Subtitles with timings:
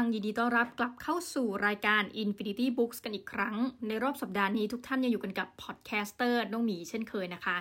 [0.00, 3.56] ง ยินดีต้อนรับกลับเข้าสู่รายการ Infinity Books กันอีกครั้ง
[3.86, 7.56] ในรอบสัปดาห์นี้ทุกท่านยังอยู่กันกับ podcaster น้องหมีเช่นเคยนะคะ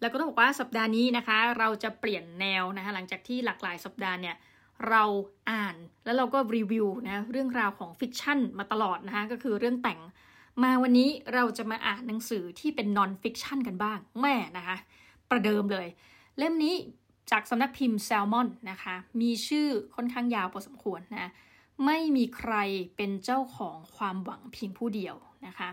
[0.00, 4.36] แล้วก็ต้องบอกว่าสัปดาห์นี้นะคะ เราจะเปลี่ยนแนวนะคะ หลังจากที่หลากหลายสัปดาห์เนี่ย
[4.88, 5.02] เรา
[5.50, 10.00] อ่านแล้วเราก็รีวิวนะเรื่องราวของ fiction มาตลอดนะคะก็คือเรื่องแต่ง
[10.62, 14.76] มาวันนี้เราจะมาอ่านหนังสือที่เป็น non-fiction กันบ้างแม่นะคะ
[15.30, 15.86] ประเดิมเลย
[16.38, 16.74] เล่มนี้
[17.30, 21.30] จากสำนักพิมพ์แซลมอนนะคะ มีชื่อค่อนข้างยาวพอสมควรนะ
[21.84, 22.54] ไม่มีใคร
[22.96, 25.16] เป็นเจ้าของความหวังเพียงผู้เดียว
[25.46, 25.68] นะคะ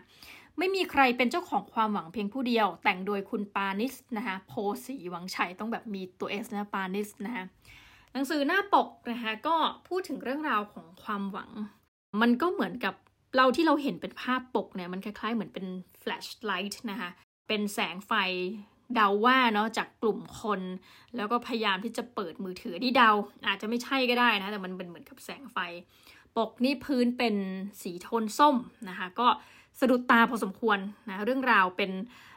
[0.58, 4.54] ไม่มีใครเป็นเจ้าของความหวังเพียงผู้เดียว แต่งโดยคุณปาณิสนะคะโพ
[4.86, 7.46] ธิ์ศรีวังชัยต้องแบบมีตัว S นะปาณิสนะคะ
[8.14, 9.56] หนังสือหน้าปกนะคะก็
[9.88, 11.52] พูดถึงเรื่องราวของความหวัง
[12.22, 12.96] มันก็เหมือนกับ
[13.38, 15.66] เราที่เราเห็นเป็นภาพปกเนี่ยมันคล้ายๆเหมือนเป็น
[16.00, 17.10] flashlight นะคะ
[17.48, 18.14] เป็นแสงไฟ
[18.96, 20.62] เดาว่าเนาะจากกลุ่มคน
[21.16, 23.10] แล้วก็พยายามที่จะเปิดมือถือที่เดา
[23.48, 25.58] อาจจะไม่ใช่ก็ได้นะ แต่มันเป็นเหมือนกับแสงไฟ
[26.38, 27.36] ปกนี่พื้นเป็น
[27.82, 28.56] สีโทนส้ม
[28.90, 29.28] นะคะ ก็
[29.80, 30.78] สะดุดตาพอสมควร
[31.10, 31.92] นะเรื่องราวเป็น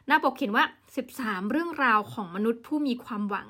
[0.06, 0.64] หน้าปกเขียนว่า
[1.06, 3.48] 13 เรื่องราวของมนุษย์ผู้มีความหวัง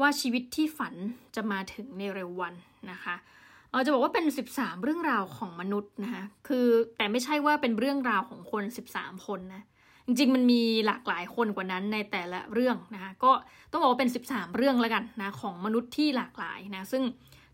[0.00, 0.94] ว่าชีวิตที่ฝัน
[1.34, 2.54] จะมาถึงในเร็ววัน
[2.90, 3.16] นะคะ
[3.70, 8.62] เออจะบอกว่าเป็น 13 เรื่องราวของมนุษย์นะคะคือแต่ไม่ใช่ว่าเป็นเรื่องราวของคน
[8.94, 9.64] 13 คนนะ
[10.08, 13.32] จริงๆ มันมีหลากหลายคนกว่านั้นในแต่ละเรื่องนะคะก็
[13.70, 17.02] ต้องบอกว่าเป็น 13 เรื่องแล้วกันนะของมนุษย์ที่หลากหลายนะซึ่ง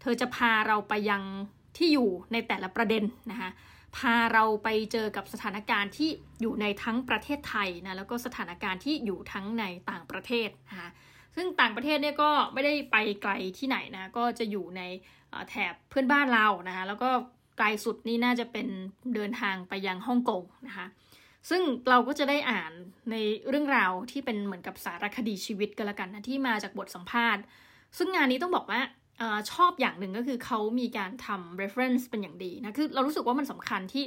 [0.00, 1.22] เธอจะพาเราไปยัง
[1.76, 3.50] ที่อยู่ในแต่ละประเด็นนะคะ
[3.96, 10.88] พาเราไปเจอกับสถานการณ์ที่อยู่ในทั้งประเทศไทยนะแล้วก็สถานการณ์ที่อยู่ทั้งในต่างประเทศนะคะ
[11.36, 14.82] ซึ่งต่างประเทศเนี่ยก็ไม่ได้ไปไกลที่ไหนนะก็จะอยู่ใน
[15.48, 17.10] แถบเพื่อนบ้านเรานะคะแล้วก็
[17.58, 18.66] ไกลสุดนี่น่าจะเป็น
[19.14, 20.86] เดินทางไปยังฮ่องกงนะคะ
[21.50, 22.72] ซึ่งเราก็จะได้อ่าน
[23.10, 23.16] ใน
[23.48, 27.42] เรื่องราวที่เป็นเหมือนกับสารคดีชีวิตกันละกันนะที่มาจากบทสัมภาษณ์
[27.98, 28.80] ซึ่งงานนี้ต้องบอกว่า
[29.20, 34.04] อชอบอย่างหนึ่งก็คือเขามีการทำ reference เป็นอย่างดีนะคือเรารู้สึกว่ามันสำคัญที่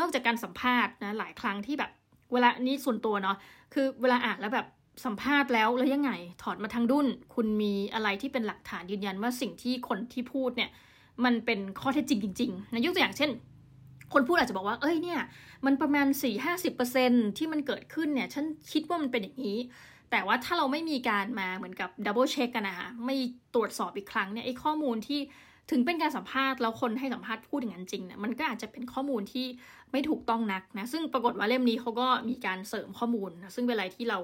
[0.00, 1.90] นอกจากการสัมภาษณ์นะหลายครั้งที่แบบ
[2.32, 3.36] เวลานี้ส่วนตัวเนาะ
[3.74, 4.66] คือเวลาอ่านแล้วแบบ
[5.04, 10.70] สัมภาษณ์แล้วแล้วยังไงถอดมาทางดุนคุณมีอะไรที่เป็นหลักฐานยืนยันว่าสิ่งที่คนที่พูดเนี่ย
[11.24, 13.30] มันเป็นข้อเท็จจริงจริงๆนะยกตัวอย่างเช่น
[14.12, 15.20] คนพูดอาจจะบอกว่า เอ้ยเนี่ย
[15.66, 16.06] มันประมาณ
[16.72, 19.58] 4-50%ที่มันเกิดขึ้นเนี่ย ฉันคิดว่ามันเป็นอย่างนี้
[20.10, 23.16] แต่ว่าถ้าเราไม่มีการมาเหมือนกับ double check กันนะคะไม่
[23.54, 25.20] ตรวจสอบอีกครั้งเนี่ยไอ้ข้อมูลที่
[25.70, 29.46] ถึงเป็นการสัมภาษณ์แล้วคนให้สัมภาษณ์พูดอย่างนั้นจริงเนี่ยมันก็อาจจะเป็นข้อมูลที่
[29.92, 34.18] ไม่ถูกต้องนักนะซึ่งปรากฏว่าเล่มนี้เขาก็มีการเสริมข้อมูลนะซึ่งเป็นอะไรที่เรา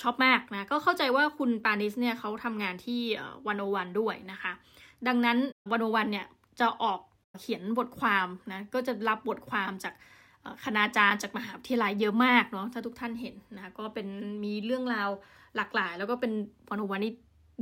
[0.00, 3.00] ชอบมากนะก็เข้าใจว่าคุณปานิสเนี่ยเขาทำงานที่
[3.46, 4.52] วันโอวันด้วยนะคะ
[5.06, 5.38] ดังนั้น
[5.72, 6.26] วันโอวันเนี่ย
[6.60, 7.00] จะออก
[7.40, 9.94] เขียนบทความนะก็จะรับบทความจาก
[10.64, 14.06] คณาจารย์จากมหาวิทยาลัยเยอะมากเนาะถ้าทุกท่านเห็นนะก็เป็น
[14.44, 15.10] มีเรื่องราว
[15.56, 16.32] หลากหลาย แล้วก็เป็น
[16.70, 17.12] วันโอวันนี่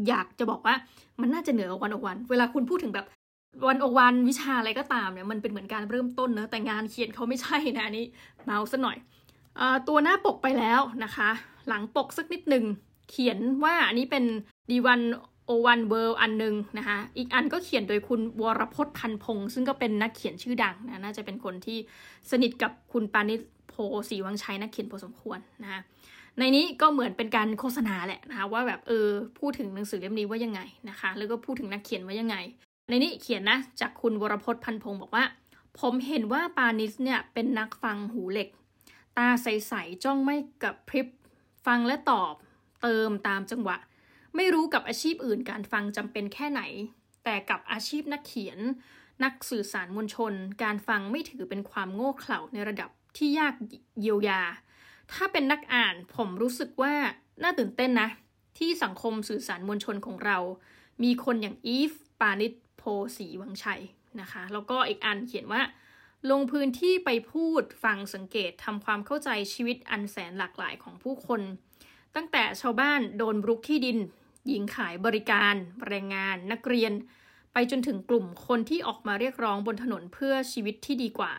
[0.09, 0.75] อยากจะบอกว่า
[1.21, 3.07] มันน่าจะเหนือวันโอวัน เวลาคุณพูดถึงแบบ
[3.69, 8.05] วันโอวันวิชาอะไรก็ตามเนี่ยมันเป็นเหมือนการเริ่มต้นเนะแต่งานเขียนเขาไม่ใช่นะอันนี้
[8.45, 8.97] เมาส์ซะหน่อย
[9.59, 11.31] อตัวหน้าปกไปแล้วนะคะ
[11.69, 12.65] หลังปกสักนิดหนึ่ง
[13.11, 14.25] เขียนว่าอันนี้เป็น
[14.71, 15.01] ดีวัน
[15.50, 21.78] โอวันเวิลด์อันหนึ่งนะคะ อีกอันก็เขียนโดยคุณวรพจน์พันพงศ์ซึ่งก็เป็นนักเขียนชื่อดังนะ น่าจะเป็นคนที่
[22.31, 23.75] สนิทกับคุณปานิชโพ
[24.09, 25.81] สีวังชัยนักเขียนพอสมควรนะคะ
[26.39, 29.09] ในนี้ก็เหมือนเป็นการโฆษณาแหละนะคะว่าแบบเออ
[29.39, 32.37] พูดถึงหนังสือเล่มนี้ว่ายังไงนะคะ แล้วก็พูดถึงนักเขียนว่ายังไง
[32.89, 35.25] ในนี้เขียนนะจากคุณวรพจน์พันพงศ์บอกว่า
[35.81, 38.49] ผมเห็นว่าปานิสเนี่ยเป็นนักฟังหูเหล็ก
[39.19, 41.06] ตาใสๆจ้องไม่กับพริบ
[41.66, 42.33] ฟังและตอบ
[42.83, 43.77] เติมตามจังหวะ
[44.37, 46.63] ไม่รู้กับอาชีพอื่นการฟังจำเป็นแค่ไหน
[47.25, 48.59] แต่กับอาชีพนักเขียน
[49.25, 50.33] นักสื่อสารมวลชน
[50.63, 53.55] การฟังไม่ถือเป็นความโง่เขลาในระดับที่ยาก
[54.01, 54.43] เยียวยา
[55.13, 56.95] ถ้าเป็นนักอ่านผมรู้สึกว่า
[57.43, 58.09] น่าตื่นเต้นนะ
[58.59, 60.39] ที่สังคมสื่อสารมวลชนของเรา
[61.03, 62.83] มีคนอย่างอีฟ ปานิชโพ
[63.17, 63.83] สีวังชัย
[64.21, 65.63] นะคะ แล้วก็อีกอันเขียนว่า
[66.31, 71.41] ลงพื้นที่ไปพูดฟังสังเกตทำความเข้าใจชีวิตอันแสนหลากหลายของผู้คน
[72.15, 73.99] ตั้งแต่ชาวบ้านโดนรุกที่ดิน
[74.48, 75.54] หญิงขายบริการ
[75.87, 76.92] แรงงาน นักเรียน
[77.53, 81.33] ไปจนถึงกลุ่มคนที่ออกมาเรียกร้องบนถนนเพื่อชีวิตที่ดีกว่า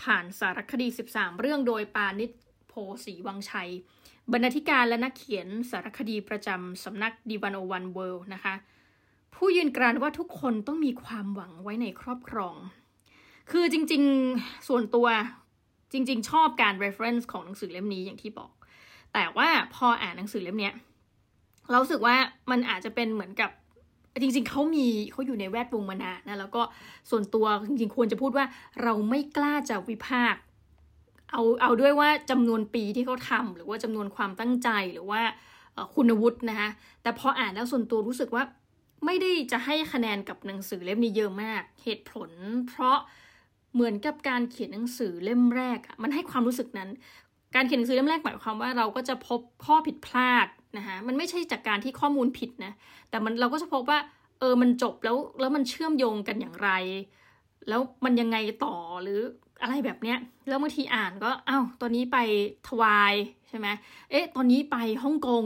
[0.00, 2.30] ผ่านสารคดี 13 เรื่องโดยปานิช
[2.68, 2.72] โพ
[3.04, 3.70] สีวังชัย
[4.32, 8.54] บรรณาธิการและนักเขียนสารคดีประจำสำนักดีวันโอวันเวิลด์นะคะ
[9.34, 12.56] ผู้ยืนกรานว่าทุกคนต้องมีความหวังไว้ในครอบครอง
[13.50, 15.08] คือจริงๆส่วนตัว
[15.92, 18.50] จริง ๆ ชอบการ reference ของหนังสือเล่มนี้อย่างที่บอก
[19.14, 20.70] แต่ว่าพออ่านหนังสือเล่มนี้
[21.68, 22.16] เราสึกว่า
[22.50, 23.50] มันอาจจะเป็นเหมือนกับ
[24.20, 26.62] จริง ๆ เขามีเขาอยู่ในแวดวงมานานนะแล้วก็
[27.10, 28.46] ส่วนตัวจริง ๆ ควรจะพูดว่า
[28.82, 30.42] เราไม่กล้าจะวิพากษ์
[31.32, 35.22] เอาเอาด้วยว่าจำนวนปีที่เขาทำหรือว่าจำนวนความตั้งใจหรือว่า
[35.94, 36.70] คุณวุฒินะคะ
[37.02, 38.44] แต่พออ่านแล้วส่วนตัวรู้สึกว่า
[39.04, 42.30] ไม่ได้จะให้คะแนนกับหนังสือเล่มนี้เยอะมาก เหตุผล
[42.68, 42.98] เพราะ
[43.74, 46.88] เหมือนกับการเขียนหนังสือเล่มแรกอะมันให้ความรู้สึกนั้น
[47.54, 50.46] การเขียนหนังสือเล่มแรกหมายความว่าเราก็จะพบข้อผิดพลาด
[50.76, 52.72] นะคะมันไม่ใช่จากการที่ข้อมูลผิดนะ
[53.10, 53.98] แต่มันเราก็จะพบว่า
[54.38, 56.70] เออมันจบแล้วแล้วมันเชื่อมโยงกันอย่างไร
[57.68, 59.20] แล้วมันยังไงต่อหรือ
[59.62, 60.18] อะไรแบบเนี้ย
[60.48, 62.18] แล้วบางทีอ่านก็อ้าวตอนนี้ไป
[62.68, 63.14] ทวาย
[63.48, 63.68] ใช่ไหม
[64.10, 65.44] เอ๊ะ ตอนนี้ไปฮ่องกง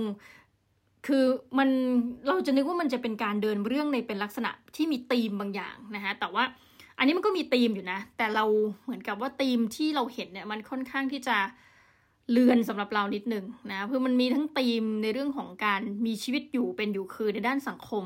[1.06, 1.24] คือ
[1.58, 1.68] มัน
[2.28, 6.44] เราจะนึกว่ามันจะเป็นการเดินเรื่องในเป็นลักษณะที่มีธีมบางอย่างนะคะแต่ว่า
[6.98, 8.44] อันนี้มันก็มีธีมอยู่นะ แต่เรา
[8.84, 11.36] เหมือนกับว่าธีมที่เราเห็นเนี่ยมันค่อนข้างที่จะ
[12.30, 18.04] เลือนสำหรับเรานิดหนึ่งนะเพื่อมันมีทั้งธีมในเรื่องของการมีชีวิตอยู่เป็นอยู่คือในด้านสังคม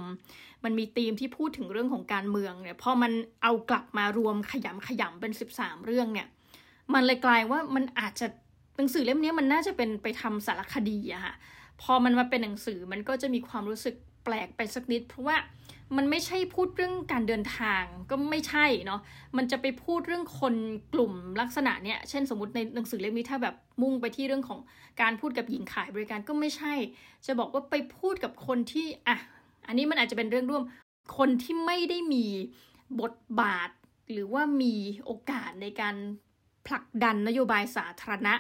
[0.64, 3.12] มันมีธีมที่พูดถึงเรื่องของการเมืองเนี่ยพอมัน
[3.42, 6.26] เอากลับมารวมขยำขยำเป็นสิบสามเรื่องเนี่ย
[6.94, 8.26] มันเลยกลายว่ามันอาจจะ
[8.76, 11.34] หนังสือเล่มนี้มันน่าจะเป็นไปทำสารคดีอะค่ะ
[11.82, 13.94] พอมันมาเป็นหนังสือมันก็จะมีความรู้สึก
[14.24, 15.36] แปลกไปสักนิด เพราะว่า
[15.96, 19.00] มันไม่ใช่พูดเรื่องการเดินทางก็ไม่ใช่เนาะ
[19.36, 20.54] มันจะไปพูดเรื่องคน
[20.94, 24.60] กลุ่มลักษณะเนี้ย เช่นสมมติในหนังสือเล่มนี้ถ้าแบบมุ่งไปที่เรื่องของ
[25.00, 26.74] การพูดกับหญิงขายบริการก็ไม่ใช่
[27.26, 29.16] จะบอกว่าไปพูดกับคนที่อะ
[29.66, 30.62] อันนี้มันอาจจะเป็นเรื่องร่วม
[31.18, 32.26] คนที่ไม่ได้มี
[33.00, 33.70] บทบาท
[34.12, 34.74] หรือว่ามี
[35.04, 35.94] โอกาสในการ
[36.66, 38.34] ผลักดันนโยบายสาธารณะ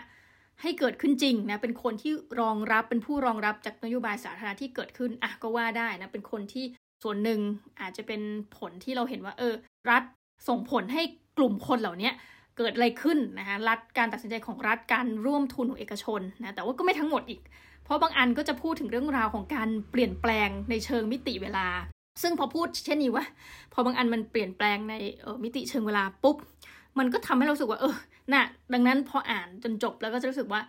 [0.62, 6.64] ให้เกิดขึ้นจริงนะเป็นคนที่รองรับเป็นผู้รองรับจากนโยบายสาธารณะที่เกิดขึ้นอะก็ว่าได้นะเป็นคนที่
[7.02, 7.40] ส่วนหนึ่ง
[7.80, 8.20] อาจจะเป็น
[8.56, 9.54] ผลที่เราเห็นว่า เออ
[9.90, 10.02] รัฐ
[10.48, 11.02] ส่งผลให้
[11.38, 12.10] กลุ่มคนเหล่านี้
[12.58, 17.40] เกิดอะไรขึ้นนะคะรัฐการตัดสินใจของรัฐการร่วมทุนของเอกชนนะแต่ว่าก็ไม่ทั้งหมดอีก
[17.84, 21.66] เพราะบางอันก็จะพูดถึงเรื่องราวของการเปลี่ยนแปลงในเชิงมิติเวลา
[22.22, 23.24] ซึ่งพอพูดเช่นนี้ว่า
[23.72, 26.36] พอบางอันมันเปลี่ยนแปลงในออมิติเชิงเวลาปุ๊บ
[26.98, 27.94] มันก็ทำให้เราสึกว่าเออ
[28.32, 30.60] น่ะดังนั้นพออ่านจนจบแล้วก็จะรู้สึกว่า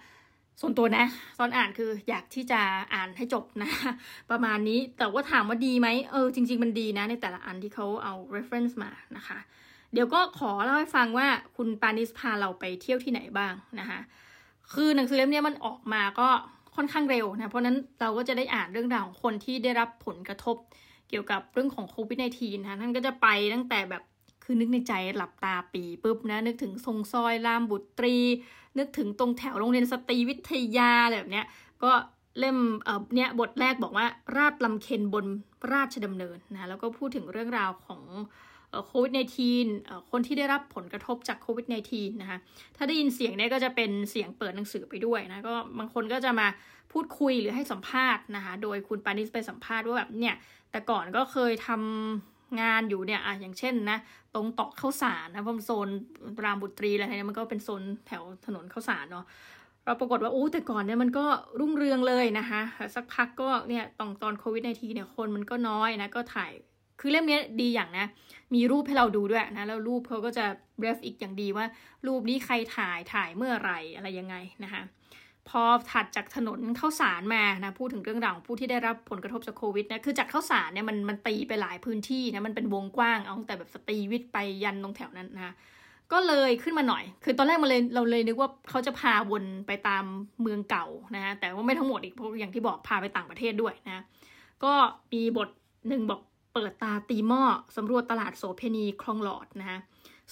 [0.61, 1.05] ส่วนตัวนะ
[1.39, 2.61] ตอนอ่านคืออยากที่จะ
[2.93, 3.69] อ่านให้จบนะ
[4.31, 9.39] ประมาณนี้แต่ว่าถามว่าดีไหมเออจริง ๆ มันดีนะ ในแต่ละอันที่เขาเอา reference มานะคะ
[9.93, 11.27] เดี๋ยวก็ขอเล่าให้ฟังว่า
[11.57, 13.99] คุณปานิสพาเราไปเที่ยวที่ไหนบ้างนะคะ
[14.73, 16.29] คือหนังสือเล่มนี้มันออกมาก็
[16.75, 20.55] ค่อนข้างเร็วนะเพราะนั้นเราก็จะได้อ่านเรื่องราวของคนที่ได้รับผลกระทบ
[21.09, 24.03] เกี่ยวกับเรื่องของโควิด -19 นะท่านก็จะไปตั้งแต่แบบ
[24.43, 28.17] คือนึกในใจหลับตาปีปุ๊บนะนึกถึงทรงซอยรามบุตรี
[28.77, 31.45] นึกถึงตรงแถวโรงเรียนสตรีวิทยาแบบเนี้ย
[31.83, 31.91] ก็
[32.39, 32.57] เล่ม
[33.15, 34.05] เนี้ยบทแรกบอกว่า
[34.35, 35.25] ราดลำเค็นบน
[35.73, 38.03] ราชดำเนินนะแล้วก็พูดถึงเรื่องราวของ
[38.87, 39.11] โควิด
[39.61, 42.37] -19 คนที่ได้รับผลกระทบจากโควิด -19 นะคะ
[42.75, 46.47] ถ้าได้ยินเสียงเนี้ยก็จะเป็นเสียงเปิดหนังสือไปด้วยนะ ก็บางคนก็จะมา
[46.91, 50.35] พูดคุยหรือให้สัมภาษณ์นะคะ โดยคุณปานิสไปสัมภาษณ์ว่าแบบเนี่ย
[50.71, 53.97] แต่ก่อนก็เคยทำ งานอยู่เนี่ยอะอย่างเช่นนะ
[54.35, 55.87] ตรงตอกข้าวสารนะพมโซน
[56.43, 59.25] รามบุตรีอะไรเนี่ยมันก็เป็นโซนแถวถนนข้าวสารเนาะ
[59.85, 61.25] เราปรากฏว่าโอ้แต่ก่อนเนี่ยมันก็
[61.59, 62.61] รุ่งเรืองเลยนะคะ
[62.95, 66.51] สักพักก็เนี่ยตอนตอนโควิดในทีเนี่ยคนมันก็น้อยนะก็ถ่าย
[66.99, 68.05] คือเล่มนี้ดีอย่างนะ
[68.55, 70.45] มีรูปให้เราดูด้วยนะ แล้วรูปเขาก็จะ
[70.79, 71.65] เรฟอีกอย่างดีว่า
[72.07, 74.81] รูปนี้ใครถ่ายถ่ายเมื่อไหร่อะไรยังไงนะคะ
[75.49, 85.53] พอถัดจากถนนข้าวสารมานะพูดถึงเรื่องราวของผู้ที่ได้รับผลกระทบจากโควิดนะคือจากข้าวสารเนี่ยมันมันตีไปหลายพื้นที่นะมันเป็นวงกว้างเอาแต่แบบสตรีวิทย์ไปยันตรงแถวนั้นนะ
[86.11, 90.03] ก็เลยขึ้นมาหน่อย คือตอนแรกมาเลยเราเลยนึกว่าเขาจะพาวนไปตาม
[90.41, 94.03] เมืองเก่านะฮะแต่ว่าไม่ทั้งหมดอีกเพราะอย่างที่บอกพาไปต่างประเทศด้วยนะ
[94.63, 94.73] ก็
[95.13, 95.49] มีบท
[95.89, 96.21] หนึ่งบอก
[96.53, 97.41] เปิดตาตีหม้อ
[97.77, 99.79] สำรวจตลาดโสเพณีคลองหลอดนะฮะ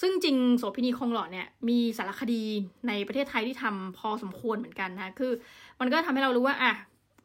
[0.02, 2.44] ซึ่งจริงโสพินีคองหลอดเนี่ยมีสารคดี
[2.88, 5.32] ในประเทศไทยที่ทำพอสมควรเหมือนกันนะคือ
[5.80, 6.74] มันก็ทำให้เรารู้ว่าอะ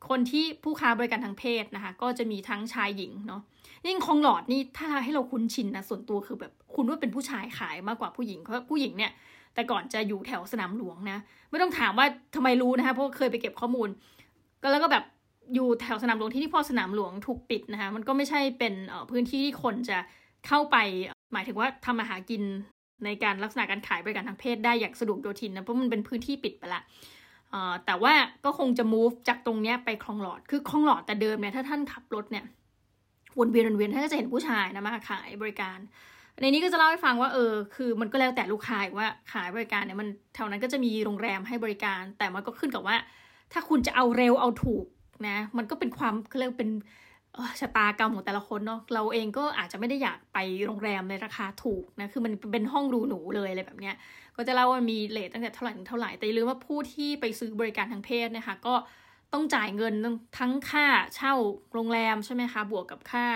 [0.09, 3.43] คนที่ผู้ค้าบริการทางเพศนะคะ ก็จะมีทั้งชายหญิงเนาะ
[3.87, 9.13] ยิ่งคองหลอดนี่ถ้าให้เราคุ้นชินนะส่วนตัวคือแบบคุณว่าเป็นผู้ชายขายมากกว่าผู้หญิงเพราะผู้หญิงเนี่ย
[9.55, 11.19] แต่ก่อนจะอยู่แถวสนามหลวงนะ
[11.51, 13.89] ไม่ต้องถามว่าทำไมรู้นะคะเพราะเคยไปเก็บข้อมูล
[14.63, 15.05] ก็แล้วก็แบบ
[15.55, 18.75] อยู่แถวสนามหลวงที่ที่พอสนามหลวงถูกปิดนะคะมันก็ไม่ใช่เป็น
[19.11, 19.99] พื้นที่ที่คนจะ
[20.47, 20.77] เข้าไป
[21.33, 22.43] หมายถึงว่าทำมาหากิน
[23.05, 26.83] ในการลักษณะการขายบริการทางเพศได้อย่างสะดวกโดยทินนะเพราะมันเป็นพื้นที่ปิดไปละ
[27.87, 32.45] แต่ว่าก็คงจะ move จากตรงเนี้ยไปคลองหลอด คือคลองหลอดแต่เดิมเนี่ยถ้าท่านขับรถเนี่ย
[33.39, 35.79] วนเวียนวนเวียนท่านก็จะเห็นผู้ชายนะมาขายบริการ
[36.41, 42.97] ในนี้ก็จะเล่าให้ฟังว่าเออคือมันก็แล้วแต่ลูกค้าว่าขายบริการเนี่ยมันแถวนั้นก็จะมีโรงแรมให้บริการ แต่มันก็ขึ้นกับว่า
[43.53, 44.85] ถ้าคุณจะเอาเร็วเอาถูก
[45.29, 46.71] นะ มันก็เป็นความเขาเรียกเป็น
[47.61, 53.95] ชะตากรรมของแต่ละคนเนาะเราเองก็อาจจะไม่ได้อยากไปโรงแรมในราคาถูกนะคือมันเป็นห้องรูหนูเลยอะไรแบบเนี้ย
[54.37, 58.75] ก็จะเล่าว่ามีเลทตั้งแต่เท่าไหร่ถึงเท่าไหร่แต่ลืมว่าผู้ที่ไปซื้อบริการทางเพศนะคะก็
[59.33, 59.95] ต้องจ่ายเงิน
[60.39, 60.87] ทั้งค่า
[61.17, 61.35] เช่า
[61.73, 63.27] โรงแรมใช่ไหมคะ บวกกับค่า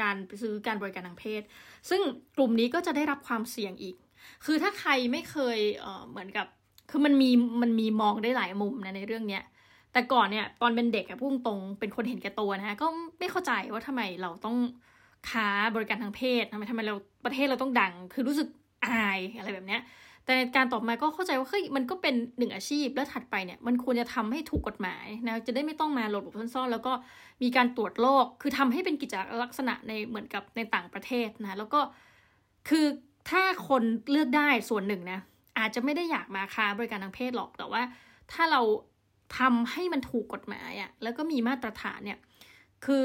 [0.00, 1.42] การไปซื้อการบริการทางเพศ
[1.90, 2.00] ซึ่ง
[2.36, 3.96] กลุ่มนี้ก็จะได้รับความเสี่ยงอีก
[4.44, 6.46] คือถ้าใครไม่เคยเเหมือนกับ
[6.90, 7.30] คือมันมี
[7.62, 9.42] มันมีมองได้หลายมุมนะในเรื่องเนี้ย
[9.92, 12.86] แต่ก่อนเนี่ยตอนเป็นเด็กอะพุ่งตรงเป็นคนเห็นแก่ตัวนะคะก็
[13.18, 14.56] ไม่เข้าใจว่าทำไมเราต้อง
[15.30, 16.94] ค้าบริการทางเพศทำไมทำไมเรา
[17.24, 18.48] ประเทศเราต้องดัง คือรู้สึก
[18.86, 19.82] อายอะไรแบบเนี้ย
[20.24, 26.92] แต่ในการตอบมาก็เข้าใจว่าเฮ้ยมันก็เป็นหนึ่งอาชีพแล้วถัดไปเนี่ยมันควรจะทำให้ถูกกฎหมายนะจะได้ไม่ต้องมาหลบหลบซ่อนๆแล้วก็
[27.42, 31.80] มีการตรวจโรคคือทำให้เป็นกิจลักษณะในเหมือนกับในต่างประเทศนะแล้วก็
[32.68, 32.86] คือ
[33.30, 35.20] ถ้าคนเลือกได้ส่วนหนึ่งนะ
[35.58, 37.82] อาจจะไม่ได้อยากมาค้าบริการทางเพศหรอกแต่ว่า
[38.32, 38.60] ถ้าเรา
[39.38, 42.18] ทำให้มันถูกกฎหมายอะ่ะแล้วก็มีมาตรฐานเนี่ย
[42.84, 43.04] คือ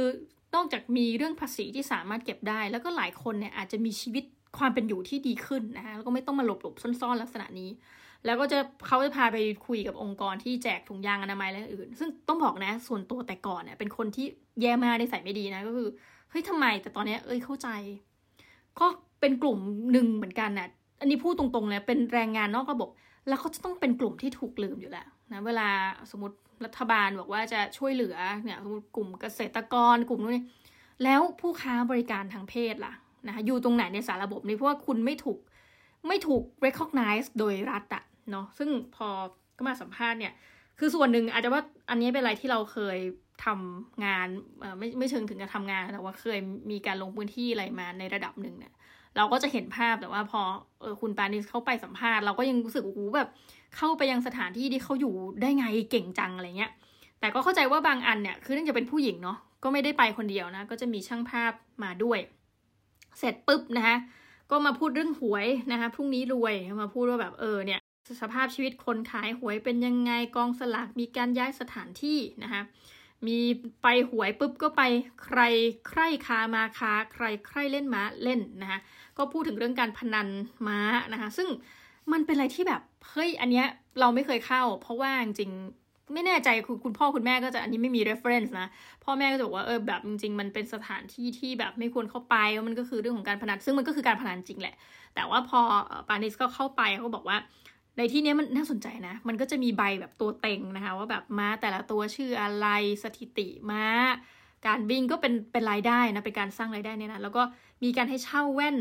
[0.56, 4.24] นอกจากมีเรื่องภาษีที่สามารถเก็บได้ แล้วก็หลายคนเนี่ยอาจจะมีชีวิต
[4.58, 7.70] ความเป็นอยู่ที่ดีขึ้นนะคะแล้วก็ไม่ต้องมาหลบหลบซ่อนๆลักษณะนี้
[8.26, 14.26] แล้วก็จะเขาจะพาไปคุยกับองค์กรที่แจกถุงยางอนามัยและอื่น ซึ่งต้องบอกนะ ส่วนตัวแต่ก่อนเนี่ยเป็นคนที่
[14.62, 15.90] แย่มากได้ใส่ไม่ดีนะ ก็คือ
[16.30, 17.70] เฮ้ยทำไมแต่ตอนนี้เอ้ยเข้าใจ
[18.80, 18.86] ก็
[19.20, 19.60] เป็นกลุ่ม
[19.92, 22.90] หนึ่งเหมือนกันนะ่ะ อันนี้พูดตรงๆเลยเป็นแรงงานนอกระบบ
[23.28, 25.68] แล้วเขาจะต้องเป็นกลุ่มที่ถูกลืมอยู่แล้วนะเวลา
[26.12, 30.46] สมมติรัฐบาลบอกว่าจะช่วยเหลือเนี่ยสมมติกลุ่มเกษตรกรกลุ่มนู้นนี่
[31.04, 32.94] แล้วผู้ค้าบริการทางเพศล่ะ
[33.28, 35.40] นะคะอยู่ตรงไหนในสารระบบนี้เพราะว่าคุณไม่ถูก
[36.08, 39.08] ไม่ถูก recognize โดยรัฐอะเนาะซึ่งพอ
[39.58, 40.34] ก็มาสัมภาษณ์เนี่ย
[40.80, 42.98] คือส่วนหนึ่งอาจจะว่าอันนี้เป็นอะไรที่เราเคย
[43.46, 44.28] ทำงาน
[44.80, 46.40] ไม่ไม่เชิงถึงกับทำงานแต่ว่าเคย
[46.72, 48.74] มีการลงพื้นที่อะไรมาในระดับหนึ่งเนี่ย
[49.18, 50.42] เราก็จะเห็นภาพแต่ว่าพอ
[50.82, 53.30] เออคุณปานิสเข้าไปสัมภาษณ์เราก็ยังรู้สึกโอ้โหแบบ
[53.78, 56.72] เข้าไปยังสถานที่ที่เขาอยู่ได้ไงเก่งจังอะไรเงี้ย
[57.20, 61.52] แต่ก็เข้าใจว่าบางอันเนี่ยคือเนื่องจากเป็นผู้หญิงเนาะก็ไม่ได้ไปคนเดียวนะ ก็จะมีช่างภาพ
[61.84, 62.20] มาด้วย
[63.20, 63.98] เสร็จปุ๊บนะคะ
[64.52, 67.80] ก็มาพูดเรื่องหวยนะคะพรุ่งนี้รวยมาพูดว่าแบบเออเนี่ย
[68.22, 72.62] สภาพชีวิตคนขายหวยเป็นยังไงกองสลากมีการย้ายสถานที่นะคะ
[73.28, 73.40] มี
[73.84, 74.82] ไปหวยปุ๊บก็ไป
[75.24, 75.40] ใคร
[75.90, 78.80] ใครคามาคาใครใครเล่นม้าเล่นนะคะ
[79.18, 80.28] ก็พูดถึงเรื่องการพนัน
[80.68, 80.80] ม้า
[81.14, 81.48] นะคะซึ่ง
[82.12, 83.66] มันเป็นอะไรที่แบบเฮ้ยอันเนี้ย
[84.00, 85.52] เราไม่เคยเข้า เพราะว่าจริง
[86.14, 88.68] ไม่แน่ใจคุณคุณพ่อคุณแม่ก็จะอันนี้ไม่มี reference นะ
[89.04, 92.36] พ่อแม่ก็จะบอกว่าเออแบบจริง ๆ มันเป็นสถานที่ที่แบบไม่ควรเข้าไป
[92.68, 94.76] มันก็คือเรื่องของการพนันซึ่งมันก็คือการพนันจริงแหละ
[95.16, 95.60] แต่ว่าพอ
[96.08, 97.38] ปานิสก็เข้าไปเขาบอกว่า
[97.98, 102.68] ในที่นี้มันน่าสนใจนะ มันก็จะมีใบแบบตัวเต็งนะคะ ว่าแบบม้าแต่ละตัวชื่ออะไร
[103.04, 103.84] สถิติม้า
[104.68, 107.44] การวิ่งก็เป็นเป็นรายได้นะเป็นการสร้างรายได้เนี่ยนะแล้วก็
[107.84, 108.78] มีการให้เช่าแว่น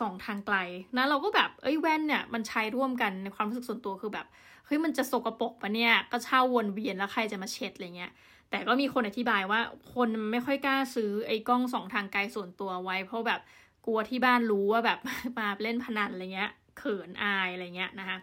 [0.00, 0.56] สองทางไกล
[0.96, 4.26] นะเราก็แบบเอ้ยแว่นเนี่ยมันใช้ร่วมกันในความรู้สึกส่วนตัวคือแบบ
[4.66, 8.12] เฮ้ยมันจะสกรปรกปะเนี่ยก็เช่าวนเวียนแล้วใครจะมาเช็ดอะไรเงี้ย
[8.50, 9.60] แต่ก็มีคนอธิบายว่า
[9.94, 13.40] คนไม่ค่อยกล้าซื้อไอ้กล้องสองทางไกลส่วนตัวไว้ เพราะแบบ
[13.86, 14.98] กลัวที่บ้านรู้ว่าแบบ
[15.38, 18.18] มาเล่นพนันอะไรเงี้ย เขินอายอะไรเงี้ยนะคะ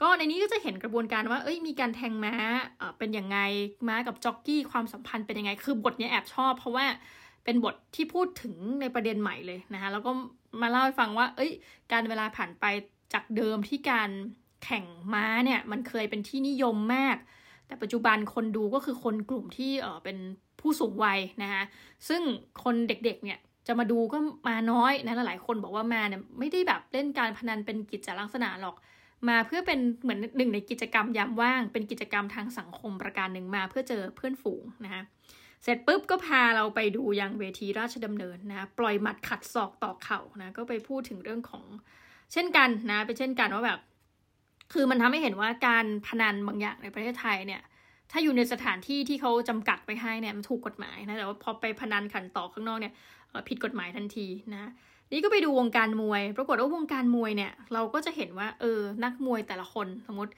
[0.00, 2.34] ก็ในนี้ก็จะเห็นกระบวนการว่า เอ้ย มีการแทงม้า
[2.98, 3.38] เป็นยังไง
[3.88, 6.86] ม้ากับจ็อกกี้ความสัมพันธ์เป็นยังไง คือบทนี้แอบชอบ เพราะว่า
[7.44, 10.10] เป็นบทที่พูดถึงในประเด็นใหม่เลยนะคะ แล้วก็
[10.62, 11.50] มาเล่าให้ฟังว่า เอ้ย
[11.92, 12.64] การเวลาผ่านไป
[13.12, 14.10] จากเดิมที่การ
[14.64, 14.84] แข่ง
[15.14, 17.16] ม้าเนี่ย มันเคยเป็นที่นิยมมาก
[17.66, 20.18] แต่ปัจจุบันคนดูก็คือคนกลุ่มที่เออเป็น
[20.60, 21.62] ผู้สูงวัยนะคะ
[22.08, 22.22] ซึ่ง
[22.62, 28.76] คนเด็กๆเนี่ย จะมาดูก็มาน้อยนะหลายคนบอกว่ามาเนี่ยไม่ได้แบบเล่นการพนันเป็นกิจลักษณะหรอก
[29.28, 35.02] มาเพื่อเป็นเหมือนหนึ่งในกิจกรรมยามว่าง เป็นกิจกรรมทางสังคมประการหนึ่งมาเพื่อเจอเพื่อนฝูงนะคะ
[35.62, 41.64] เสร็จปุ๊บก็พาเราไปดูยังเวทีราชดำเนินนะปล่อยหมัดขัดศอกต่อเข่านะก็ไปพูดถึงเรื่องของ
[42.32, 43.80] เช่นกันนะเป็นเช่นกันว่าแบบ
[44.72, 47.62] คือมันทำให้เห็นว่าการพนันบางอย่างในประเทศไทยเนี่ย
[48.10, 52.94] ถ้าอยู่ในสถานที่ที่เขาจำกัดไปให้เนี่ยมันถูกกฎหมายนะแต่ว่าพอไปพนันขันต่อข้างนอกเนี่ย
[53.48, 54.70] ผิดกฎหมายทันทีนะ
[55.12, 60.32] นี่ก็ไปดูวงการมวย ปรากฏว่าวงการมวยเนี่ย เราก็จะเห็นว่าเออนักมวยแต่ละคนสมมติ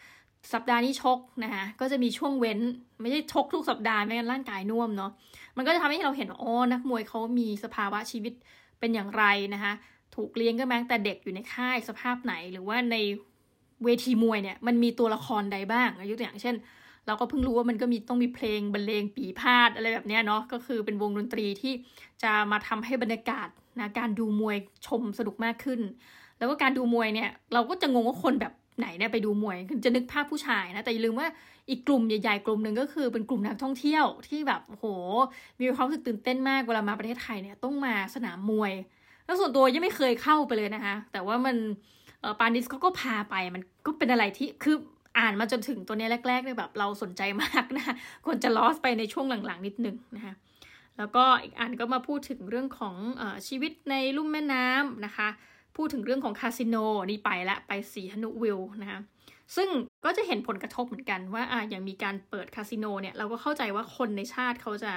[0.53, 2.61] สัปดาห์นี้ชกนะคะก็จะมีช่วงเว้น
[3.01, 5.11] ไม่ใช่ชกทุกสัปดาห์ไม่งั้นร่างกายน่วมเนาะ
[5.57, 8.33] มันก็จะทำให้เราเห็นอ๋อนักมวยเขามีสภาวะชีวิต
[8.81, 9.25] เป็นอย่างไร
[9.55, 9.73] นะคะ
[10.15, 12.97] ถูกเลี้ยงก็แม้แต่เด็กอยู่ในค่ายสภาพไหน หรือว่าใน
[13.85, 16.55] เวทีมวยเนี่ยมันมีตัวละครใดบ้างยกตัวอย่างเช่น
[17.07, 21.73] เราก็เพิ่งรู้ว่ามันก็มีต้องมีเพลงบรรเลงปีพาดอะไรแบบนี้เนาะก็คือเป็นวงดนตรีที่
[22.23, 23.49] จะมาทำให้บรรยากาศ
[23.81, 24.57] นะการดูมวย
[24.87, 25.81] ชมสนุกมากขึ้น
[26.39, 31.29] แล้วก็การดูมวยเนี่ยเราก็จะงงว่าคนแบบไหนเนี่ยไปดูมวยจะนึกภาพผู้ชายนะแต่อย่าลืมว่า
[31.71, 34.87] อีกกลุ่มใหญ่ๆกลุ่มหนึ่งก็คือเป็นกลุ่มนักท่องเที่ยวที่แบบโห
[35.61, 38.73] มีความรู้สึกตื่นเต้นมากเวลามาประเทศไทยเนี่ยต้องมาสนามมวย
[39.25, 41.57] แล้วส่วนตัวยังไม่เคยเข้าไปเลยนะคะ แต่ว่ามัน
[42.41, 44.77] ปานิสเขาก็พาไปมันก็เป็นอะไรที่คือ
[45.19, 47.85] อ่านมาจนถึงตัวนี้แรกๆเลยแบบเราสนใจมากนะ
[48.27, 50.35] ควรจะลอสไปในช่วงหลังๆนิดนึงนะคะ
[50.99, 55.29] แล้วก็อีกอันก็มาพูดถึงเรื่องของอชีวิตในลุ่มแม่น้ำนะคะ
[55.77, 56.77] พูดถึงเรื่องของคาสิโน
[57.11, 59.01] นี่ไปละไปสีฮนุวิลนะคะ
[59.57, 59.69] ซึ่ง
[60.05, 64.93] ก็จะเห็นผลกระทบเหมือนกันว่าอ่าอย่างมีการเปิดคาสิโนเนี่ยเราก็เข้าใจว่าคนในชาติเขาจะ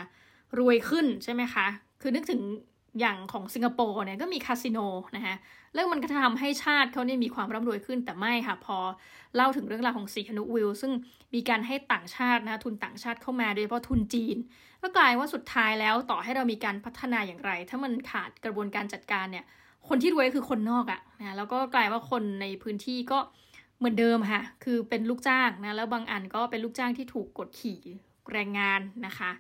[0.59, 1.67] รวยขึ้นใช่ไหมคะ
[2.01, 2.41] คือนึกถึง
[2.99, 4.79] อย่างของสิงคโปร์เนี่ยก็มีคาสิโน
[5.15, 5.35] นะคะ
[5.73, 8.77] แล้วมันก็ทำให้ชาติเขาเนี่ยมีความร่ำรวยขึ้นแต่ไม่ค่ะ พอ
[9.35, 10.91] เล่าถึงเรื่องราวของสีคนุวิลซึ่ง
[11.33, 14.37] มีการให้ต่างชาตินะทุนต่างชาติเข้ามาโดยเฉพาะทุนจีน
[14.81, 19.45] ก็กลายว่าสุดท้ายแล้วต่อให้เรามีการพัฒนาอย่างไร ถ้ามันขาดกระบวนการจัดการเนี่ย
[19.87, 23.19] คนที่รวยคือคนนอกอะนะแล้วก็กลายว่าคนในพื้นที่ก็
[23.77, 27.79] เหมือนเดิมค่ะ คือเป็นลูกจ้างนะแล้วบางอันก็เป็นลูกจ้างที่ถูกกดขี่
[28.31, 29.31] แรงงานนะคะ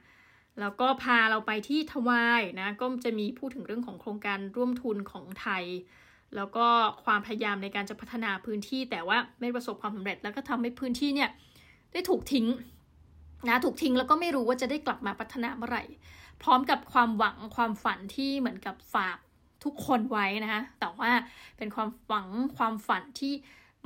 [0.59, 5.63] แล้วก็พาเราไปที่ทวายนะก็จะมีพูดถึงเรื่องของโครงการร่วมทุนของไทย
[6.35, 6.65] แล้วก็
[7.05, 11.29] ความพยายามในการจะพัฒนาพื้นที่แต่ว่าไม่ประสบความสำเร็จแล้วก็ทำให้พื้นที่เนี่ย
[11.93, 12.47] ได้ถูกทิ้ง
[13.47, 15.83] นะถูกทิ้งแล้วก็ไม่รู้ว่าจะได้กลับมาพัฒนาเมื่อไหร่
[16.43, 19.17] พร้อมกับความหวังความฝันที่เหมือนกับฝาก
[19.63, 21.11] ทุกคนไว้นะคะแต่ว่า
[21.57, 23.33] เป็นความหวังความฝันที่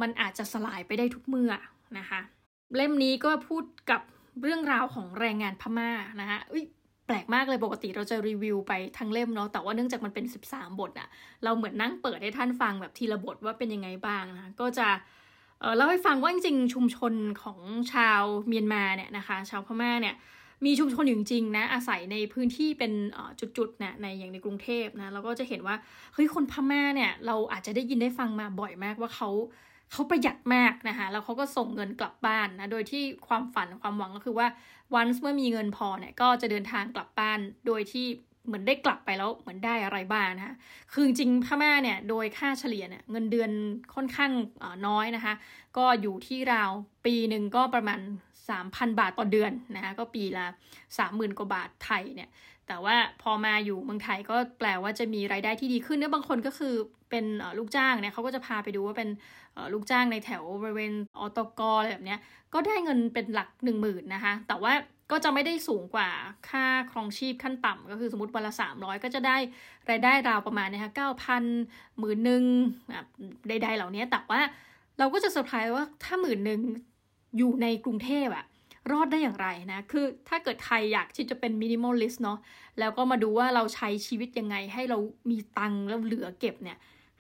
[0.02, 1.52] มันอาจจะสลายไปได้ทุกเมื่อ
[1.98, 2.20] นะคะ
[2.76, 4.02] เล่มนี้ก็พูดกับ
[4.42, 6.64] เรื่องราวของแรงงานพม่านะคะอุ้ย
[7.08, 11.08] แปลกมากเลยปกติเราจะรีวิวไปทั้งเล่มเนาะแต่ว่าเนื่องจากมันเป็น 13 บทอะ
[11.44, 14.88] เราเหมือนนั่งเปิดให้ท่านฟังแบบทีละบทว่าเป็นยังไงบ้างนะก็จะ
[15.76, 17.60] เล่าให้ฟังว่าจริงๆชุมชนของ
[17.94, 20.16] ชาวเมียนมาเนี่ยนะคะ ชาวพม่าเนี่ย
[20.66, 22.94] มีชุมชนอยู่จริงๆนะอาศัยในพื้นที่เป็น
[23.58, 25.76] จุดๆนะในอย่างในกรุงเทพนะเราก็จะเห็นว่า
[26.14, 29.30] เฮ้ยคนพม่าเนี่ยเราอาจจะได้ยินได้ฟังมาบ่อยมากว่าเขา
[29.92, 34.48] เขาประหยัดมากนะคะ แล้วเขาก็ส่งเงินกลับบ้านนะ โดยที่ความฝันความหวังก็คือว่า
[34.96, 38.08] วันเมื่อมีเงินพอเนี่ยก็จะเดินทางกลับบ้าน โดยที่
[38.46, 40.56] เหมือนได้กลับไปแล้วเหมือนได้อะไรบ้างนะคะ
[40.94, 43.52] คือจริงพม่าเนี่ยโดยค่าเฉลี่ยเนี่ยเงินเดือน
[43.96, 44.32] ค่อนข้าง
[44.88, 45.34] น้อยนะคะ
[45.78, 46.72] ก็อยู่ที่ราว
[47.06, 48.00] ปีหนึ่งก็ประมาณ
[48.50, 50.46] 3,000 บาทต่อเดือนนะคะก็ปีละ
[50.92, 52.30] 30,000 กว่าบาทไทยเนี่ย
[52.68, 56.76] แต่ว่าพอมาอยู่เมืองไทยก็แปลว่าจะมีรายได้ที่ดีขึ้นเนื้อบางคนก็คือ
[57.12, 57.26] เป็น
[57.58, 59.10] ลูกจ้างเนี่ยเขาก็จะพาไปดูว่าเป็น
[59.74, 62.20] ลูกจ้างในแถวบริเวณอตกอะไรแบบเนี้ย
[62.54, 64.74] ก็ได้เงินเป็นหลัก1 0,000นะคะ แต่ว่า
[65.12, 66.10] ก็จะไม่ได้สูงกว่า
[66.50, 69.38] ค่าครองชีพขั้นต่ำก็คือสมมติวันละ 300 ก็จะได้
[69.90, 71.44] รายได้ราวประมาณนะคะเก้าพัน
[72.00, 72.44] หมื่นหนึ่ง
[73.48, 74.42] ใดๆเหล่านี้แต่ว่า
[75.00, 76.62] เราก็จะเซอร์ไพรส์ว่าถ้าหมื่นหนึ่ง
[77.38, 78.46] อยู่ในกรุงเทพอะ
[78.92, 82.40] รอดได้อย่างไรนะ คือถ้าเกิดใครอยากที่จะเป็น minimalist เนาะ
[82.80, 84.98] แล้วก็มาดูว่าเราใช้ชีวิตยังไงให้เรา
[85.30, 86.78] มีตังค์แล้วเหลือเก็บเนี่ย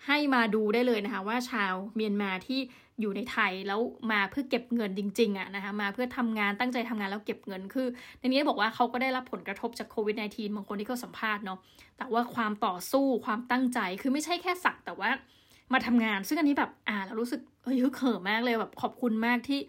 [0.07, 2.59] ให้มาดูได้เลยนะคะ ว่าชาวเมียนมาที่
[2.99, 3.79] อยู่ในไทยแล้ว
[4.11, 7.87] มาเพื่อเก็บเงินจริงๆอะนะคะมาเพื่อทำงานตั้งใจทำงานแล้วเก็บเงินคือ
[8.19, 11.59] ในนี้บอกว่าเขาก็ได้รับผลกระทบจากโควิด -19 บางคนที่เขาสัมภาษณ์เนาะ
[11.97, 15.09] แต่ว่าความต่อสู้ความตั้งใจคือไม่ใช่แค่สักแต่ว่า
[15.73, 19.59] มาทำงาน ซึ่งอันนี้แบบอ่าเรารู้สึกเฮ้ยเขิมมากเลยแบบขอบคุณมากที่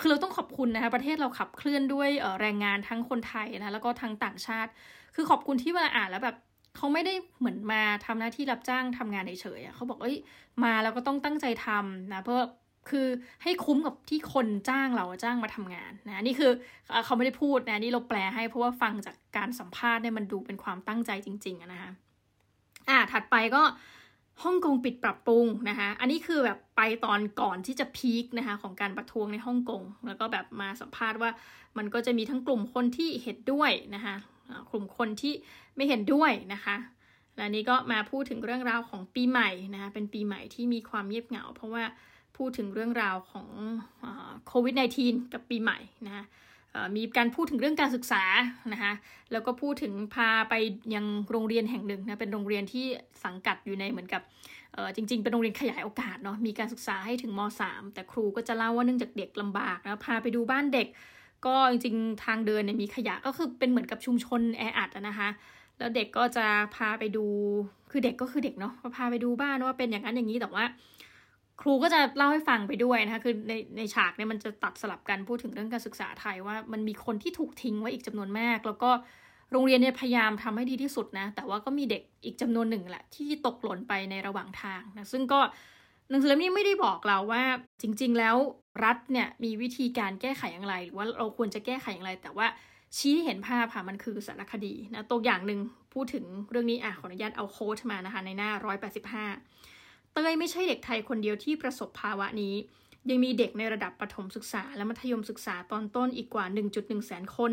[0.00, 2.08] คือเราต้องขอบคุณนะคะประเทศเราขับเคลื่อนด้วย
[2.40, 4.70] แรงงานทั้งคนไทยนะแล้วก็ทั้งต่างชาติ
[5.14, 6.36] คือขอบคุณที่เวลาอ่านแล้วแบบ
[6.76, 10.16] เขาไม่ได้เหมือนมาทำหน้าที่รับจ้างทำงานเฉยๆเขาบอกเอ้ย
[10.64, 12.40] มาแล้วก็ต้องตั้งใจทำนะเพื่อ
[12.90, 13.06] คือ
[13.42, 16.50] ให้คุ้มกับที่คนจ้างเราจ้างมาทำงานนะนี่คือ
[17.04, 21.90] เขาไม่ได้พูดนะนี่เราแปลให้เพราะว่าฟังจากการสัมภาษณ์เนี่ยมันดูเป็นความตั้งใจจริงๆนะคะ
[22.88, 23.62] อ่าถัดไปก็
[24.44, 31.30] ฮ่องกงปิดปรับปรุงนะคะอันนี้คือแบบไปตอนก่อนที่จะพีคนะคะของการประท้วงในฮ่องกงแล้วก็แบบมาสัมภาษณ์ว่า
[31.78, 34.14] มันก็จะมีทั้งกลุ่มคนที่เห็นด้วยนะคะ
[34.70, 35.34] กลุ่มคนที่
[35.76, 36.76] ไม่เห็นด้วยนะคะ
[37.36, 41.84] และนี้ก็มาพูดถึงเรื่องราวของปีใหม่นะคะเป็นปีใหม่ที่มีความเงียบเหงา เพราะว่า
[42.36, 43.48] พูดถึงเรื่องราวของ
[44.46, 46.24] โควิด -19 กับปีใหม่นะคะ
[46.96, 48.22] มีการพูดถึงเรื่องการศึกษา
[48.72, 48.92] นะคะ
[49.32, 50.54] แล้วก็พูดถึงพาไป
[50.94, 52.86] ยังโรงเรียนแห่งหนึ่งนะเป็นโรงเรียนที่
[53.24, 54.22] สังกัดอยู่ในเหมือนกับ
[54.96, 60.86] จริง ๆ เป็นโรงเรียนขยายโอกาสเนาะมีการศึกษาให้ถึงม .3 แต่ครูก็จะเล่าว่าเนื่องจากเด็กลำบากนะพาไปดูบ้านเด็ก
[61.46, 65.28] ก็จริงๆทางเดินเนี่ยมีขยะก็คือเป็นเหมือนกับชุมชนแออัดนะคะ
[65.78, 67.24] แล้วเด็กก็จะพาไปดู
[67.90, 70.64] คือเด็กก็คือเด็กเนาะพาไปดูบ้านว่าเป็นอย่างนั้นอย่างนี้แต่ว่า
[71.60, 78.90] ครูก็จะเล่าให้ฟังไปด้วยนะคะ คือในในฉากเนี่ยมันจะตัดสลับกันพูดถึงเรื่องการศึกษาไทยว่ามันมีคนที่ถูกทิ้งไว้อีกจำนวนมาก แล้วก็
[79.52, 85.40] โรงเรียนเนี่ยพยายามทำให้ดีที่สุดนะ แต่ว่าก็มีเด็กอีกจำนวนหนึ่งแหละที่ตกหล่นไปในระหว่างทางนะ ซึ่งก็
[86.10, 87.42] หนังสือเล่มนี้ไม่ได้บอกเราว่า
[87.82, 88.36] จริง ๆ แล้ว
[88.84, 92.46] รัฐเนี่ยมีวิธีการแก้ไขอย่างไร หรือว่าเราควรจะแก้ไขอย่างไร แต่ว่า
[92.96, 95.60] ชี้เห็นภาพค่ะมันคือสารคดีนะตัวอย่างหนึ่ง
[95.92, 98.50] พูดถึงเรื่องนี้อะขออนุญาตเอาโค้ดมานะคะในหน้า
[99.12, 102.54] 185 เต้ยไม่ใช่เด็กไทยคนเดียวที่ประสบภาวะนี้
[103.10, 106.44] ยังมีเด็กในระดับประถมศึกษา และมัธยมศึกษาตอนต้นอีกกว่า
[106.76, 107.52] 1.1 แสนคน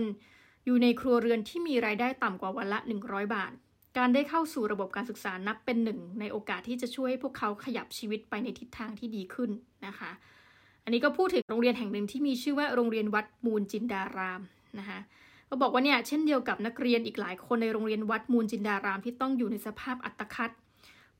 [0.65, 3.51] อยู่ในครัวเรือนที่มีรายได้ต่ำกว่าวันละ 100 บาท
[3.97, 9.49] การได้เข้าสู่ระบบการศึกษานับเป็นหนึ่งในโอกาสที่จะช่วยให้พวกเขาขยับชีวิตไปในทิศทางที่ดีขึ้น
[9.87, 10.11] นะคะ
[10.83, 14.41] อันนี้ก็พูดถึงโรงเรียนแห่งหนึ่งที่มีชื่อว่าโรงเรียนวัดมูลจินดาราม
[14.79, 14.99] นะคะ
[15.49, 20.51] ก็บอกว่าเนี่ยเช่นเดียวกับนักเรียนอีกหลายคนในโรงเรียนวัดมูลจินดารามที่ต้องอยู่ในสภาพอัตคัด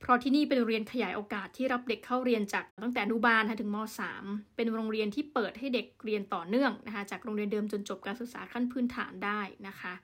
[0.00, 3.76] เพราะที่นี่เป็นโรงเรียนขยายโอกาสที่รับเด็กเข้าเรียนจากตั้งแต่อนุบาลถึงม
[4.16, 9.94] .3 เป็นโรงเรียนที่เปิดให้เด็กเรียนต่อเนื่องนะคะจากโรงเรียนเดิมจนจบการศึกษาขั้นพื้นฐานได้นะคะ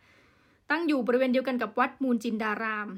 [0.70, 2.88] ตั้งอยู่บริเวณเดียวกันกับวัดมูลจินดาราม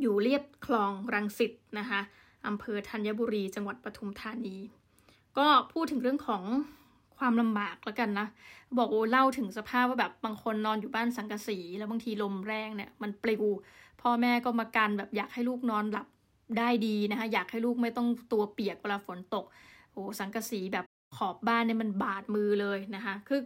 [0.00, 2.00] อยู่เรียบคลองรังสิตนะคะ
[2.46, 4.56] อำเภอธัญบุรี จังหวัดปทุมธานี
[5.38, 6.42] ก็พูดถึงเรื่องของ
[7.18, 8.26] ความลำบากแล้วกันนะ
[8.78, 13.44] บอกโอ้เล่าถึงสภาพว่าแบบบางคนนอนอยู่บ้านสังกะสี แล้วบางทีลมแรงเนี่ยมันปลิว
[14.00, 16.06] พ่อแม่ก็มากันแบบอยากให้ลูกนอนหลับ
[16.58, 19.44] ได้ดีนะคะ อยากให้ลูกไม่ต้องตัวเปียกเวลาฝนตก
[19.92, 20.84] โอ้สังกะสีแบบ
[21.16, 23.40] ขอบบ้านเนี่ยมันบาดมือเลยนะคะ คือ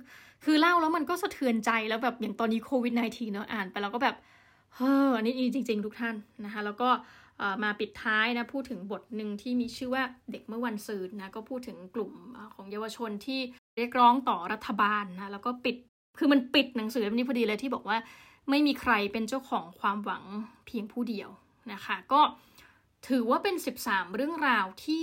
[0.45, 4.17] คือเล่าแล้วมันก็สะเทือนใจแล้วแบบอย่างตอนนี้โควิด -19 เนาะอ่านไปแล้วก็แบบ
[4.75, 6.89] เฮ้ออันนี้จริง ๆ ทุกท่านนะคะ แล้วก็
[7.65, 12.13] มาปิดท้ายนะพูดถึงบทหนึ่งที่มีชื่อว่าเด็กเมื่อวันซืนนะก็พูดถึงกลุ่ม
[12.55, 13.41] ของเยาวชนที่
[13.77, 15.77] เรียกร้องต่อรัฐบาลนะแล้วก็ปิด
[16.19, 17.99] คือมันปิดหนังสือเล่มนี้พอดีเลยที่บอกว่า
[18.51, 20.25] ไม่มีใครเป็นเจ้าของความหวัง
[20.67, 21.29] เพียงผู้เดียว
[21.73, 22.21] นะคะ ก็
[23.09, 25.03] ถือว่าเป็น 13 เรื่องราวที่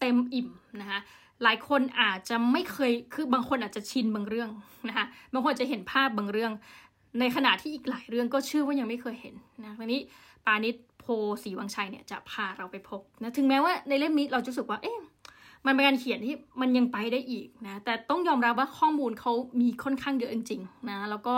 [0.00, 0.48] เต็มอิ่ม
[0.80, 1.00] นะคะ
[1.42, 4.50] หลายคนอาจจะไม่เคยคือบางคนอาจจะชินบางเรื่อง
[4.88, 6.52] นะคะบางคนจะเห็นภาพบางเรื่อง
[7.20, 10.00] ในขณะที่อีกหลายเรื่องก็เชื่อว่ายังไม่เคยเห็นนะทีนี้
[10.46, 11.04] ปานิชโพ
[11.42, 14.98] สีวังชัยเนี่ยจะพาเราไปพบนะถึงแม้ว่าในเล่มนี้เราจะรู้สึกว่าเอ๊ะ
[15.66, 21.34] มันเป็นการเขียนที่มันยังไปได้อีกนะแต่ต้องยอมรับว่าข้อมูลเขามีค่อนข้างเยอะจริงๆนะแล้วก็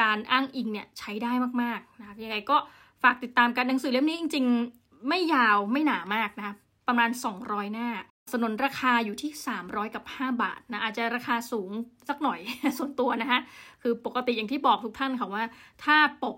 [0.00, 2.56] การอ้างอิงเนี่ยใช้ได้มากๆนะยังไงก็
[3.02, 6.54] ฝากติดตามกันหนังสือเล่มนี้จริง ๆ ไม่ยาวไม่หนามากนะ
[6.88, 7.10] ประมาณ
[7.42, 7.88] 200 หน้า
[8.32, 9.30] สนนราคาอยู่ที่
[9.62, 11.70] 300 กับ 5 บาทนะอาจจะราคาสูง
[12.08, 12.40] สักหน่อย
[12.78, 13.40] ส่วนตัวนะคะ
[13.82, 15.42] คือปกติอย่างที่บอกทุกท่านค่ะว่า
[15.84, 16.36] ถ้าปก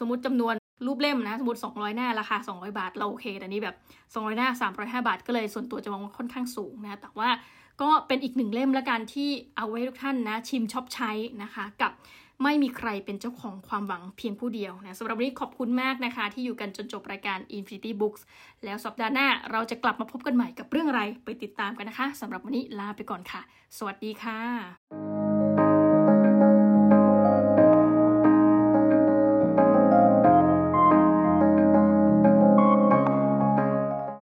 [0.00, 0.54] สมมติจำนวน
[0.86, 4.48] รูปเล่มนะสมมติ 200 หน้าราคา 200 บาท เราโอเคแต่นี้แบบ 200 หน้า
[5.02, 7.28] 305 บาท ก็เลยส่วนตัวจะมองว่าค่อนข้างสูงนะแต่ว่า
[7.82, 11.10] ก็เป็นอีกหนึ่งเล่มละกันที่เอาไว้ทุกท่านนะชิมช็อบใช้
[11.42, 11.92] นะคะกับ
[12.42, 18.22] ไม่มีใครเป็นเจ้าของความหวังเพียงผู้เดียวนะสำหรับวันนี้ขอบคุณมากนะคะ ที่อยู่กันจนจบรายการ Infinity Books
[18.64, 23.40] แล้วสัปดาห์หน้าเราจะกลับมาพบกันใหม่กับเรื่องอะไรไปติดตามกันนะคะสำหรับวันนี้ลาไปก่อนค่ะ
[23.78, 25.25] สวัสดีค่ะ